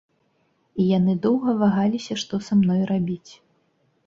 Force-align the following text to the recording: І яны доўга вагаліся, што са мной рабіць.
І 0.83 0.85
яны 0.97 1.13
доўга 1.25 1.53
вагаліся, 1.61 2.13
што 2.23 2.41
са 2.47 2.59
мной 2.63 2.81
рабіць. 2.95 3.31